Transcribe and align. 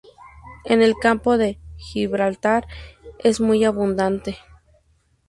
En 0.65 0.81
el 0.81 0.95
Campo 0.99 1.37
de 1.37 1.59
Gibraltar 1.77 2.65
es 3.19 3.39
muy 3.39 3.63
abundante. 3.65 4.39